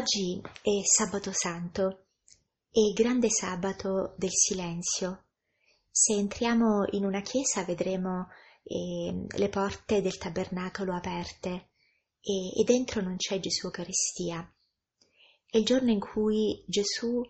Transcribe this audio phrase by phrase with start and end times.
[0.00, 2.06] Oggi è sabato santo,
[2.70, 5.24] è il grande sabato del silenzio.
[5.90, 8.28] Se entriamo in una chiesa vedremo
[8.62, 11.72] eh, le porte del tabernacolo aperte
[12.18, 14.50] e, e dentro non c'è Gesù Eucaristia.
[15.44, 17.20] È il giorno in cui Gesù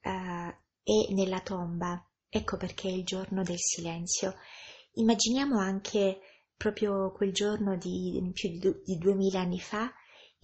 [0.00, 4.36] eh, è nella tomba, ecco perché è il giorno del silenzio.
[4.92, 6.20] Immaginiamo anche
[6.56, 9.92] proprio quel giorno di più di, di duemila anni fa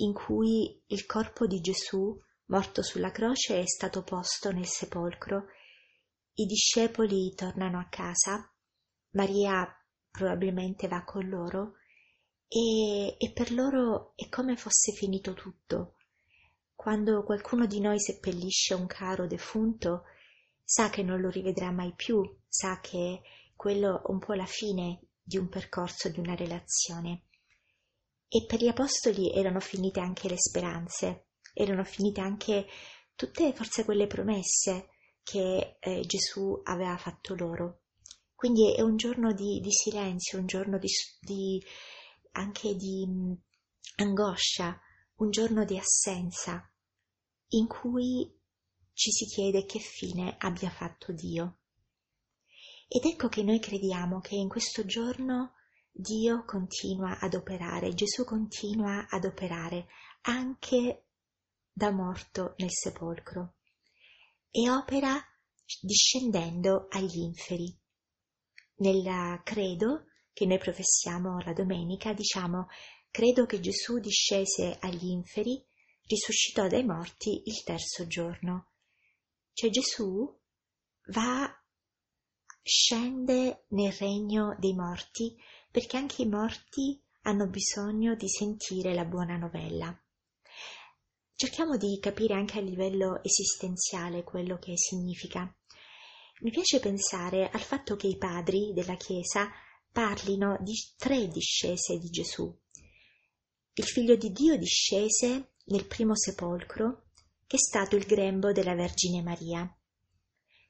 [0.01, 5.47] in cui il corpo di Gesù, morto sulla croce, è stato posto nel sepolcro.
[6.35, 8.51] I discepoli tornano a casa,
[9.11, 9.67] Maria
[10.11, 11.75] probabilmente va con loro
[12.49, 15.95] e, e per loro è come fosse finito tutto.
[16.75, 20.05] Quando qualcuno di noi seppellisce un caro defunto,
[20.65, 23.23] sa che non lo rivedrà mai più, sa che
[23.55, 27.25] quello è un po' la fine di un percorso, di una relazione.
[28.33, 32.65] E per gli apostoli erano finite anche le speranze, erano finite anche
[33.17, 34.91] tutte forse quelle promesse
[35.25, 37.81] che eh, Gesù aveva fatto loro.
[38.33, 40.87] Quindi è un giorno di, di silenzio, un giorno di,
[41.21, 41.61] di,
[42.33, 43.35] anche di mh,
[43.97, 44.81] angoscia,
[45.17, 46.73] un giorno di assenza,
[47.49, 48.33] in cui
[48.93, 51.59] ci si chiede che fine abbia fatto Dio.
[52.87, 55.55] Ed ecco che noi crediamo che in questo giorno
[55.91, 59.87] Dio continua ad operare, Gesù continua ad operare
[60.23, 61.05] anche
[61.73, 63.55] da morto nel sepolcro
[64.51, 65.19] e opera
[65.81, 67.77] discendendo agli inferi.
[68.77, 72.69] Nel credo che noi professiamo la domenica diciamo
[73.11, 75.63] credo che Gesù discese agli inferi,
[76.07, 78.73] risuscitò dai morti il terzo giorno.
[79.53, 80.39] Cioè Gesù
[81.07, 81.49] va,
[82.63, 85.37] scende nel regno dei morti
[85.71, 89.97] perché anche i morti hanno bisogno di sentire la buona novella.
[91.35, 95.55] Cerchiamo di capire anche a livello esistenziale quello che significa.
[96.41, 99.51] Mi piace pensare al fatto che i padri della Chiesa
[99.93, 102.55] parlino di tre discese di Gesù.
[103.75, 107.05] Il figlio di Dio discese nel primo sepolcro,
[107.47, 109.75] che è stato il grembo della Vergine Maria.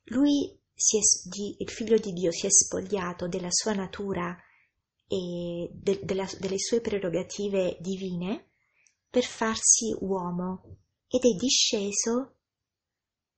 [0.05, 0.97] Lui, è,
[1.59, 4.37] il figlio di Dio, si è spogliato della sua natura
[5.13, 8.51] e de, della, delle sue prerogative divine
[9.11, 10.77] per farsi uomo
[11.09, 12.37] ed è disceso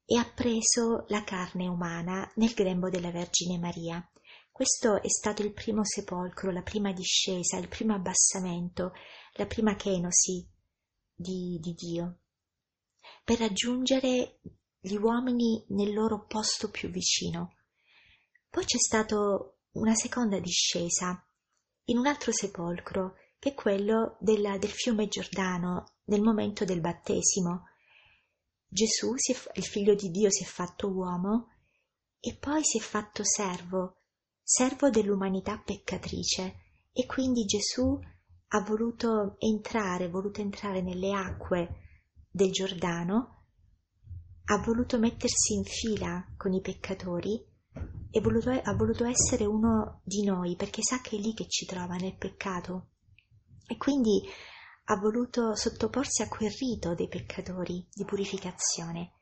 [0.05, 4.06] e ha preso la carne umana nel grembo della Vergine Maria.
[4.50, 8.93] Questo è stato il primo sepolcro, la prima discesa, il primo abbassamento,
[9.37, 10.47] la prima kenosi
[11.15, 12.19] di, di Dio,
[13.25, 14.41] per raggiungere
[14.78, 17.55] gli uomini nel loro posto più vicino.
[18.50, 19.16] Poi c'è stata
[19.71, 21.27] una seconda discesa,
[21.84, 27.65] in un altro sepolcro, che è quello della, del fiume Giordano, nel momento del battesimo.
[28.69, 31.48] Gesù, è, il figlio di Dio, si è fatto uomo
[32.20, 33.97] e poi si è fatto servo,
[34.43, 36.60] servo dell'umanità peccatrice,
[36.93, 37.99] e quindi Gesù
[38.54, 41.81] ha voluto entrare, voluto entrare nelle acque
[42.31, 43.47] del Giordano,
[44.44, 47.44] ha voluto mettersi in fila con i peccatori
[48.21, 51.95] voluto, ha voluto essere uno di noi perché sa che è lì che ci trova
[51.97, 52.89] nel peccato
[53.67, 54.23] e quindi
[54.87, 59.12] ha voluto sottoporsi a quel rito dei peccatori di purificazione.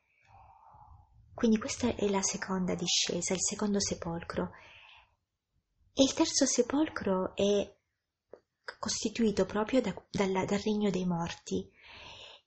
[1.33, 4.51] Quindi questa è la seconda discesa, il secondo sepolcro.
[5.93, 7.75] E il terzo sepolcro è
[8.79, 11.69] costituito proprio da, dal, dal regno dei morti,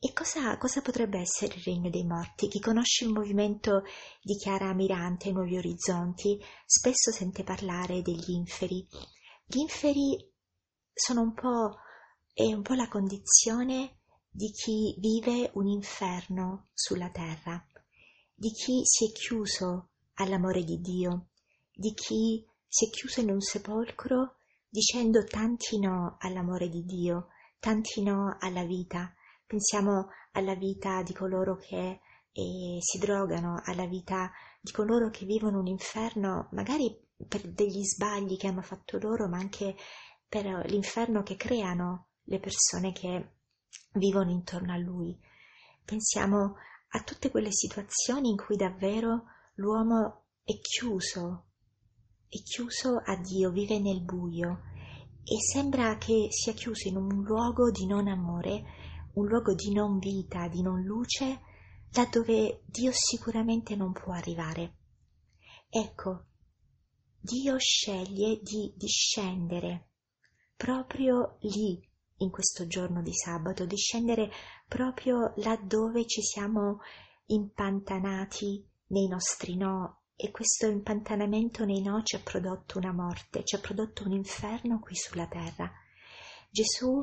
[0.06, 2.48] e cosa, cosa, potrebbe essere il regno dei morti?
[2.48, 3.84] Chi conosce il movimento
[4.20, 8.86] di Chiara Mirante, Nuovi Orizzonti, spesso sente parlare degli inferi.
[9.46, 10.30] Gli inferi
[10.92, 11.78] sono un po',
[12.34, 17.66] è un po' la condizione di chi vive un inferno sulla terra,
[18.34, 21.28] di chi si è chiuso all'amore di Dio,
[21.72, 24.34] di chi si è chiuso in un sepolcro
[24.68, 27.28] dicendo tanti no all'amore di Dio,
[27.58, 29.14] tanti no alla vita,
[29.54, 32.00] Pensiamo alla vita di coloro che
[32.32, 36.92] eh, si drogano, alla vita di coloro che vivono un inferno, magari
[37.28, 39.76] per degli sbagli che hanno fatto loro, ma anche
[40.28, 43.36] per l'inferno che creano le persone che
[43.92, 45.16] vivono intorno a lui.
[45.84, 46.56] Pensiamo
[46.88, 51.44] a tutte quelle situazioni in cui davvero l'uomo è chiuso,
[52.28, 54.62] è chiuso a Dio, vive nel buio
[55.22, 59.98] e sembra che sia chiuso in un luogo di non amore un luogo di non
[59.98, 61.40] vita, di non luce,
[61.92, 64.76] laddove Dio sicuramente non può arrivare.
[65.68, 66.24] Ecco,
[67.20, 69.88] Dio sceglie di discendere
[70.56, 71.82] proprio lì,
[72.18, 74.30] in questo giorno di sabato, di scendere
[74.68, 76.80] proprio laddove ci siamo
[77.26, 83.56] impantanati nei nostri no e questo impantanamento nei no ci ha prodotto una morte, ci
[83.56, 85.70] ha prodotto un inferno qui sulla terra.
[86.50, 87.00] Gesù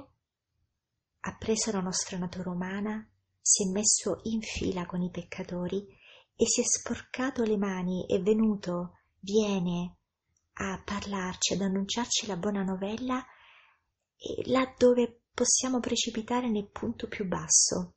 [1.21, 3.07] ha preso la nostra natura umana,
[3.39, 5.85] si è messo in fila con i peccatori
[6.35, 9.97] e si è sporcato le mani, è venuto, viene
[10.53, 13.25] a parlarci, ad annunciarci la buona novella
[14.45, 17.95] là dove possiamo precipitare nel punto più basso,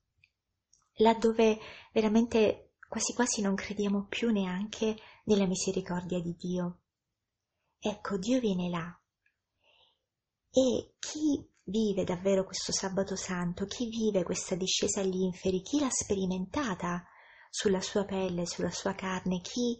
[0.98, 1.58] là dove
[1.92, 6.80] veramente quasi quasi non crediamo più neanche nella misericordia di Dio.
[7.78, 8.98] Ecco, Dio viene là.
[10.50, 15.90] E chi vive davvero questo sabato santo, chi vive questa discesa agli inferi, chi l'ha
[15.90, 17.04] sperimentata
[17.50, 19.78] sulla sua pelle, sulla sua carne, chi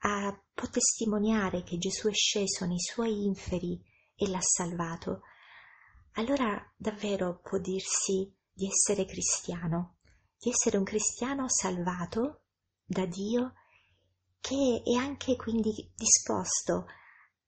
[0.00, 3.80] ha, può testimoniare che Gesù è sceso nei suoi inferi
[4.14, 5.22] e l'ha salvato,
[6.14, 9.96] allora davvero può dirsi di essere cristiano,
[10.38, 12.42] di essere un cristiano salvato
[12.84, 13.54] da Dio
[14.40, 16.86] che è anche quindi disposto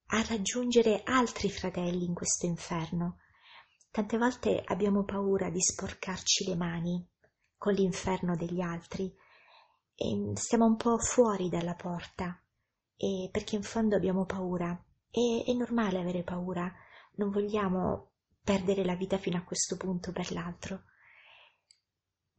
[0.06, 3.18] a raggiungere altri fratelli in questo inferno.
[3.94, 7.08] Tante volte abbiamo paura di sporcarci le mani
[7.56, 9.14] con l'inferno degli altri
[9.94, 12.42] e stiamo un po' fuori dalla porta
[12.96, 14.76] e perché in fondo abbiamo paura.
[15.08, 16.68] E, è normale avere paura,
[17.18, 20.82] non vogliamo perdere la vita fino a questo punto per l'altro.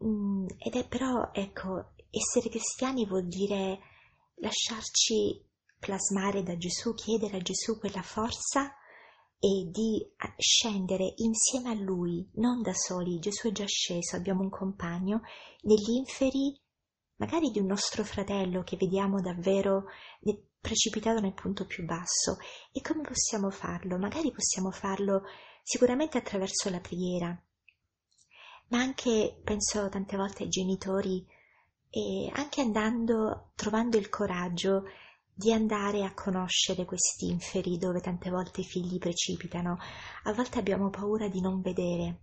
[0.04, 3.80] Mm, ed è però, ecco, essere cristiani vuol dire
[4.42, 5.42] lasciarci
[5.80, 8.76] plasmare da Gesù, chiedere a Gesù quella forza
[9.40, 10.04] e di
[10.38, 13.20] scendere insieme a Lui, non da soli.
[13.20, 15.22] Gesù è già sceso, abbiamo un compagno,
[15.62, 16.60] negli inferi,
[17.18, 19.86] magari di un nostro fratello che vediamo davvero
[20.60, 22.38] precipitato nel punto più basso.
[22.72, 23.98] E come possiamo farlo?
[23.98, 25.24] Magari possiamo farlo
[25.62, 27.40] sicuramente attraverso la preghiera,
[28.70, 31.26] ma anche penso tante volte ai genitori
[31.90, 34.84] e anche andando, trovando il coraggio
[35.36, 39.78] di andare a conoscere questi inferi dove tante volte i figli precipitano.
[40.24, 42.22] A volte abbiamo paura di non vedere,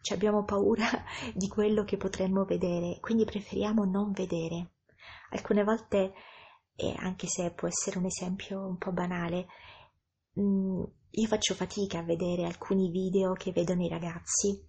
[0.00, 0.86] cioè abbiamo paura
[1.34, 4.72] di quello che potremmo vedere, quindi preferiamo non vedere.
[5.30, 6.14] Alcune volte,
[6.74, 9.46] e anche se può essere un esempio un po' banale,
[10.40, 14.64] Mm, io faccio fatica a vedere alcuni video che vedono i ragazzi,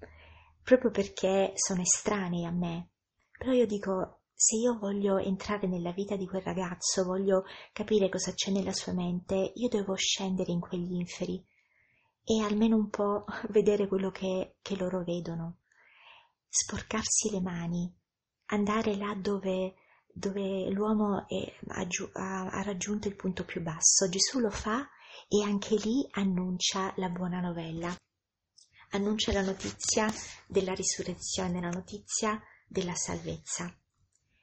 [0.63, 2.89] proprio perché sono estranei a me.
[3.37, 7.43] Però io dico, se io voglio entrare nella vita di quel ragazzo, voglio
[7.73, 11.45] capire cosa c'è nella sua mente, io devo scendere in quegli inferi
[12.23, 15.57] e almeno un po' vedere quello che, che loro vedono.
[16.47, 17.93] Sporcarsi le mani,
[18.45, 19.75] andare là dove,
[20.07, 21.57] dove l'uomo è,
[22.13, 24.07] ha, ha raggiunto il punto più basso.
[24.07, 24.87] Gesù lo fa
[25.27, 27.93] e anche lì annuncia la buona novella.
[28.91, 30.09] Annuncia la notizia
[30.47, 33.69] della risurrezione, la notizia della salvezza.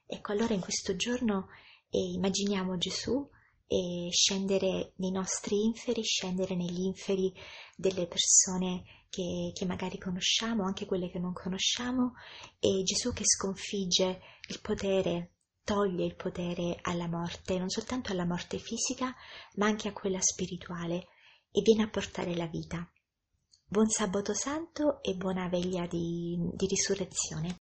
[0.06, 1.48] Ecco, allora in questo giorno
[1.90, 3.28] eh, immaginiamo Gesù
[3.66, 7.34] e scendere nei nostri inferi, scendere negli inferi
[7.74, 12.14] delle persone che, che, magari conosciamo, anche quelle che non conosciamo,
[12.60, 15.32] e Gesù che sconfigge il potere
[15.64, 19.12] toglie il potere alla morte, non soltanto alla morte fisica,
[19.56, 21.08] ma anche a quella spirituale,
[21.50, 22.88] e viene a portare la vita.
[23.66, 27.65] Buon sabato santo e buona veglia di, di risurrezione.